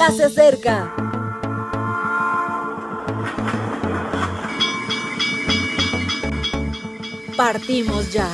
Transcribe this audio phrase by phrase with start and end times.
[0.00, 0.94] ya se acerca.
[7.36, 8.26] Partimos ya.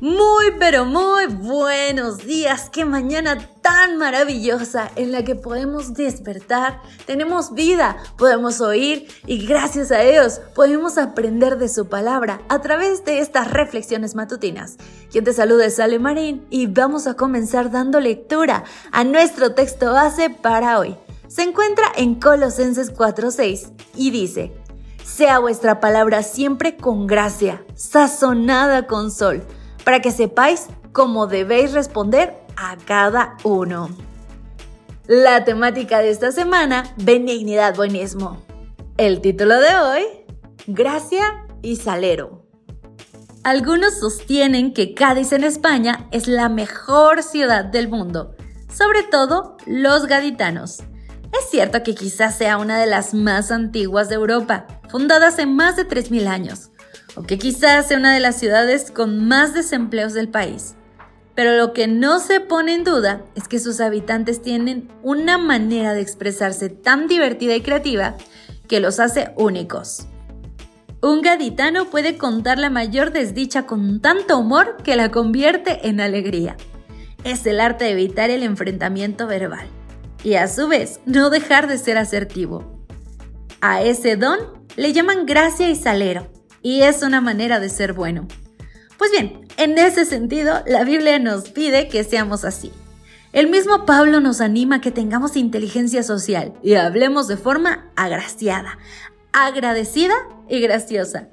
[0.00, 3.36] Muy pero muy buenos días, qué mañana
[3.66, 10.40] tan maravillosa en la que podemos despertar, tenemos vida, podemos oír y gracias a ellos
[10.54, 14.76] podemos aprender de su palabra a través de estas reflexiones matutinas.
[15.10, 19.92] Quien te saluda es Ale Marín y vamos a comenzar dando lectura a nuestro texto
[19.92, 20.96] base para hoy.
[21.26, 24.52] Se encuentra en Colosenses 4:6 y dice,
[25.04, 29.42] sea vuestra palabra siempre con gracia, sazonada con sol
[29.84, 33.88] para que sepáis cómo debéis responder a cada uno.
[35.06, 38.42] La temática de esta semana, benignidad, buenismo.
[38.96, 40.02] El título de hoy,
[40.66, 42.44] gracia y salero.
[43.44, 48.34] Algunos sostienen que Cádiz en España es la mejor ciudad del mundo,
[48.72, 50.80] sobre todo los gaditanos.
[51.38, 55.76] Es cierto que quizás sea una de las más antiguas de Europa, fundada hace más
[55.76, 56.70] de 3.000 años
[57.16, 60.75] o que quizás sea una de las ciudades con más desempleos del país.
[61.36, 65.92] Pero lo que no se pone en duda es que sus habitantes tienen una manera
[65.92, 68.16] de expresarse tan divertida y creativa
[68.66, 70.08] que los hace únicos.
[71.02, 76.56] Un gaditano puede contar la mayor desdicha con tanto humor que la convierte en alegría.
[77.22, 79.68] Es el arte de evitar el enfrentamiento verbal
[80.24, 82.82] y a su vez no dejar de ser asertivo.
[83.60, 84.38] A ese don
[84.76, 86.28] le llaman gracia y salero
[86.62, 88.26] y es una manera de ser bueno.
[88.98, 92.72] Pues bien, en ese sentido, la Biblia nos pide que seamos así.
[93.32, 98.78] El mismo Pablo nos anima a que tengamos inteligencia social y hablemos de forma agraciada,
[99.32, 100.14] agradecida
[100.48, 101.28] y graciosa.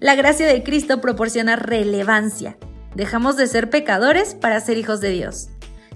[0.00, 2.58] La gracia de Cristo proporciona relevancia.
[2.94, 5.48] Dejamos de ser pecadores para ser hijos de Dios.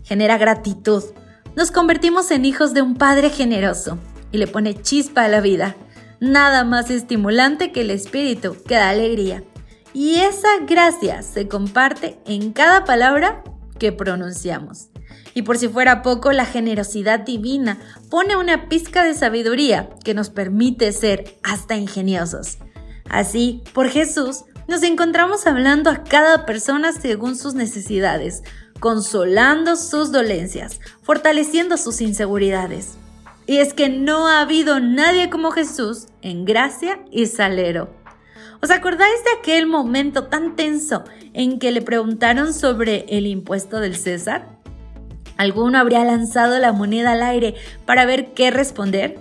[0.05, 1.05] Genera gratitud.
[1.55, 3.99] Nos convertimos en hijos de un Padre generoso
[4.31, 5.77] y le pone chispa a la vida
[6.21, 9.43] nada más estimulante que el espíritu, que da alegría.
[9.95, 13.43] Y esa gracia se comparte en cada palabra
[13.79, 14.89] que pronunciamos.
[15.35, 17.79] Y por si fuera poco, la generosidad divina
[18.11, 22.59] pone una pizca de sabiduría que nos permite ser hasta ingeniosos.
[23.09, 28.43] Así, por Jesús, nos encontramos hablando a cada persona según sus necesidades,
[28.81, 32.95] consolando sus dolencias, fortaleciendo sus inseguridades.
[33.47, 38.02] Y es que no ha habido nadie como Jesús en gracia y salero.
[38.63, 41.03] ¿Os acordáis de aquel momento tan tenso
[41.33, 44.47] en que le preguntaron sobre el impuesto del César?
[45.37, 47.57] ¿Alguno habría lanzado la moneda al aire
[47.87, 49.19] para ver qué responder?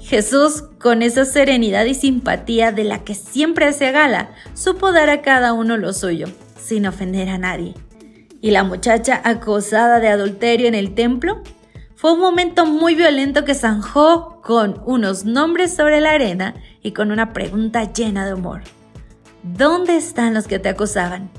[0.00, 5.22] Jesús, con esa serenidad y simpatía de la que siempre hace gala, supo dar a
[5.22, 6.26] cada uno lo suyo,
[6.60, 7.74] sin ofender a nadie.
[8.40, 11.40] ¿Y la muchacha acosada de adulterio en el templo?
[11.94, 17.10] Fue un momento muy violento que zanjó con unos nombres sobre la arena y con
[17.10, 18.62] una pregunta llena de humor.
[19.42, 21.30] ¿Dónde están los que te acosaban?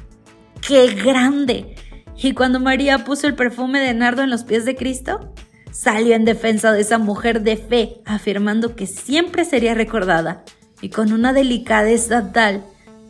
[0.65, 1.75] ¡Qué grande!
[2.15, 5.33] Y cuando María puso el perfume de nardo en los pies de Cristo,
[5.71, 10.43] salió en defensa de esa mujer de fe, afirmando que siempre sería recordada
[10.81, 12.63] y con una delicadeza tal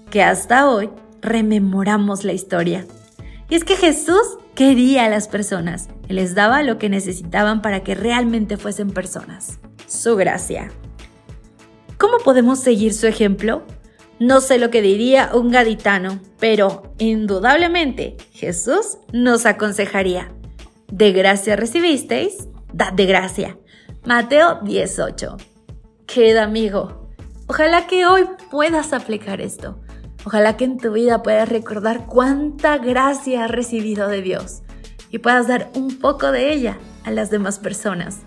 [0.10, 0.90] que hasta hoy
[1.22, 2.86] rememoramos la historia.
[3.50, 7.84] Y es que Jesús quería a las personas y les daba lo que necesitaban para
[7.84, 9.60] que realmente fuesen personas.
[9.88, 10.72] Su gracia.
[11.98, 13.64] ¿Cómo podemos seguir su ejemplo?
[14.20, 20.32] No sé lo que diría un gaditano, pero indudablemente Jesús nos aconsejaría.
[20.92, 23.58] De gracia recibisteis, dad de gracia.
[24.06, 25.38] Mateo 18.
[26.06, 27.10] Queda amigo.
[27.48, 29.80] Ojalá que hoy puedas aplicar esto.
[30.26, 34.62] Ojalá que en tu vida puedas recordar cuánta gracia has recibido de Dios
[35.10, 38.20] y puedas dar un poco de ella a las demás personas.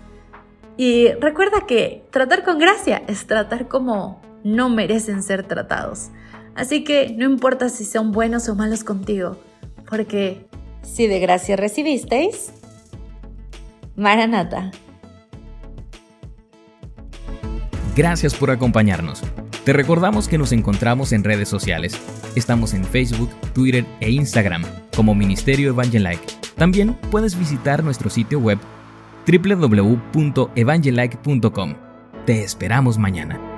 [0.77, 6.09] Y recuerda que tratar con gracia es tratar como no merecen ser tratados.
[6.55, 9.37] Así que no importa si son buenos o malos contigo,
[9.89, 10.45] porque
[10.83, 12.53] si de gracia recibisteis,
[13.95, 14.71] Maranata.
[17.95, 19.23] Gracias por acompañarnos.
[19.63, 21.99] Te recordamos que nos encontramos en redes sociales.
[22.35, 24.63] Estamos en Facebook, Twitter e Instagram
[24.95, 26.21] como Ministerio Evangelike.
[26.55, 28.59] También puedes visitar nuestro sitio web
[29.27, 31.75] www.evangelike.com.
[32.25, 33.56] Te esperamos mañana.